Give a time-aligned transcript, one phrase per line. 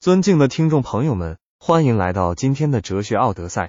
[0.00, 3.68] 尊敬的听众朋友们，欢迎来到今天的哲学奥德赛。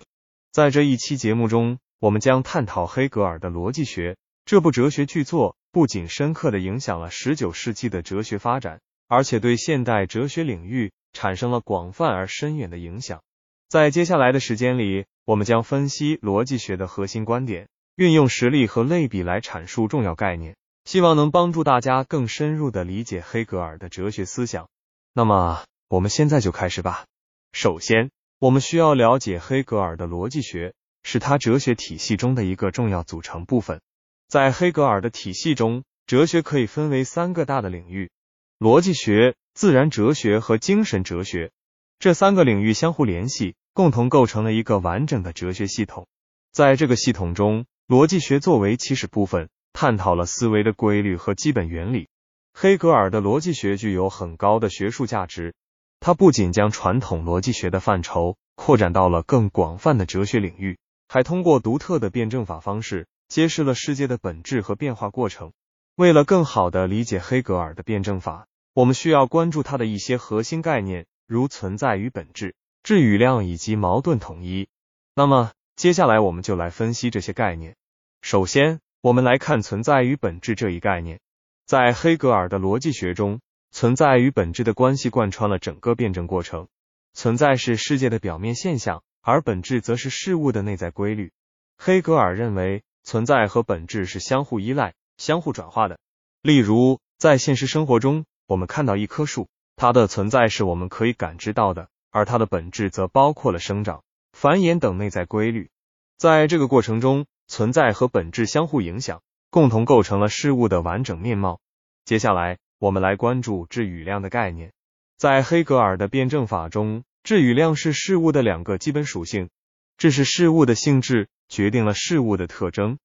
[0.53, 4.15] 在这一期节目中，我们将探讨黑格尔的逻辑学。
[4.45, 13.21] 这部哲学巨作不仅深刻的影响了十九世纪的哲学发展，而且对现代哲学领域产生了广泛而深远的影响。
[13.67, 17.67] 在接下来的时间里，我们将分析逻辑学的核心观点，
[17.97, 20.55] 运用实例和类比来阐述重要概念，
[20.85, 24.69] 希望能帮助大家更深入的理解黑格尔的哲学思想。
[25.13, 27.05] 那么，我们现在就开始吧。
[27.51, 33.81] 首先，我们需要了解黑格尔的逻辑学是他哲学体系中的一个重要组成部分。
[34.29, 38.09] 在黑格尔的体系中，哲学可以分为三个大的领域：
[38.57, 41.51] 逻辑学、自然哲学和精神哲学。
[41.99, 46.07] 这三个领域相互联系，共同构成了一个完整的哲学系统。
[46.53, 52.07] 在这个系统中，逻辑学作为起始部分，探讨了思维的规律和基本原理。
[52.53, 55.53] 黑格尔的逻辑学具有很高的学术价值。
[56.01, 65.53] 他不仅将传统逻辑学的范畴扩展到了更广泛的哲学领域，还通过独特的辩证法方式揭示了世界的本质和变化过程。
[65.95, 74.69] 为了更好的理解黑格尔的辩证法，我们需要关注他的一些核心概念，如存在与本质、质与量以及矛盾统一。
[75.13, 77.75] 那么，接下来我们就来分析这些概念。
[78.23, 81.19] 首先，我们来看存在与本质这一概念，
[81.67, 83.39] 在黑格尔的逻辑学中。
[83.71, 86.67] 存在与本质的关系贯穿了整个辩证过程。
[87.13, 91.31] 存在是世界的表面现象，而本质则是事物的内在规律。
[91.77, 95.99] 黑格尔认为，存在和本质是相互依赖、相互转化的。
[96.41, 105.69] 例如，在现实生活中，我们看到一棵树，它的存在是我们可以感知到的，而它的本质则包括了生长、繁衍等内在规律。
[106.17, 111.59] 在这个过程中，存在和本质相互影响，共同构成了事物的完整面貌。
[112.05, 112.57] 接下来。
[112.81, 114.73] 我们来关注质与量的概念。
[115.15, 119.51] 在黑格尔的辩证法中，质与量是事物的两个基本属性。
[119.99, 122.95] 质是事物的性质，决定了事物的特征；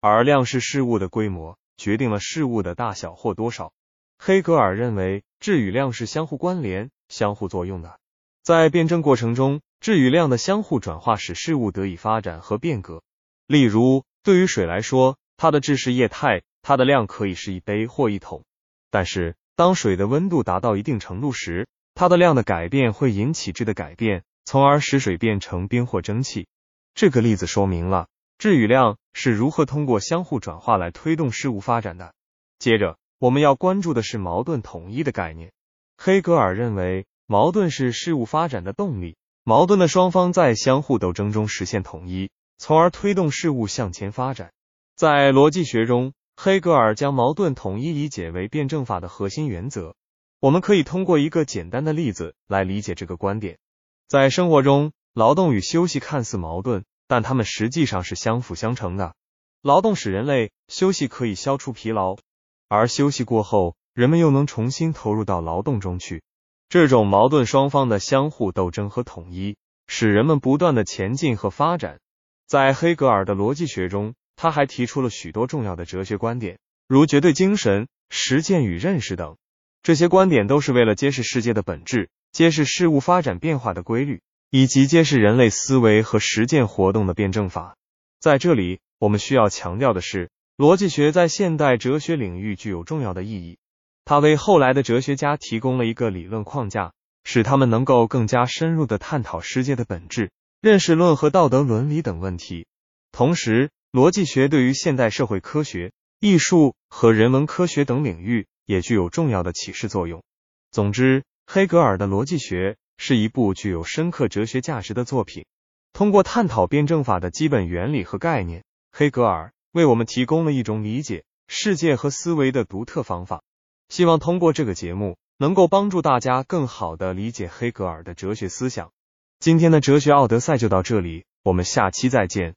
[0.00, 3.74] 而量是事物的规模，决定了事物的大小或多少。
[4.18, 8.00] 黑格尔认为，质与量是相互关联、相互作用的。
[8.42, 13.02] 在辩证过程中，质与量的相互转化使事物得以发展和变革。
[13.46, 18.42] 例如，对于水来说，它的质是液态，它的量可以是一杯或一桶。
[18.90, 26.46] 但是，当水的温度达到一定程度时，它的量的改变会引起质的改变，从而使水变成冰或蒸汽。
[26.94, 28.08] 这个例子说明了
[28.38, 32.12] 质与量是如何通过相互转化来推动事物发展的。
[32.58, 35.52] 接着，我们要关注的是矛盾统一的概念。
[35.98, 44.52] 黑格尔认为，矛盾是事物发展的动力，矛盾的双方在相互斗争中实现统一，从而推动事物向前发展。
[44.94, 49.96] 在逻辑学中，黑格尔将矛盾统一理解为辩证法的核心原则。
[50.38, 53.58] 我们可以通过一个简单的例子来理解这个观点。
[54.06, 59.14] 在生活中，劳动与休息看似矛盾，但它们实际上是相辅相成的。
[59.62, 62.18] 劳动使人累，休息可以消除疲劳，
[62.68, 66.22] 而休息过后，人们又能重新投入到劳动中去。
[66.68, 71.98] 这种矛盾双方的相互斗争和统一，使人们不断的前进和发展。
[72.46, 74.14] 在黑格尔的逻辑学中。
[74.36, 79.36] 他还提出了许多重要的哲学观点，如绝对精神、实践与认识等。
[79.82, 84.20] 这些观点都是为了揭示世界的本质，揭示事物发展变化的规律，
[84.50, 87.76] 以及揭示人类思维和实践活动的辩证法。
[88.20, 93.58] 在这里，我们需要强调的是，逻辑学在现代哲学领域具有重要的意义。
[94.04, 96.92] 它为后来的哲学家提供了一个理论框架，
[97.24, 100.30] 使他们能够更加深入的探讨世界的本质、
[100.60, 102.66] 认识论和道德伦理等问题，
[103.12, 103.70] 同时。
[103.96, 105.90] 逻辑学对于现代社会科学、
[106.20, 110.22] 艺术和人文科学等领域也具有重要的启示作用。
[110.70, 115.46] 总之，黑格尔的逻辑学是一部具有深刻哲学价值的作品。
[115.94, 123.42] 通过探讨辩证法的基本原理和概念，黑格尔为我们提供了一种理解世界和思维的独特方法。
[123.88, 128.92] 希望通过这个节目，能够帮助大家更好的理解黑格尔的哲学思想。
[129.40, 132.56] 今天的哲学奥德赛就到这里，我们下期再见。